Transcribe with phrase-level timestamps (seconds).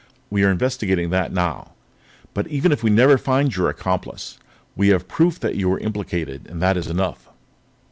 [0.31, 1.73] "We are investigating that now.
[2.33, 4.39] But even if we never find your accomplice,
[4.75, 7.29] we have proof that you were implicated, and that is enough."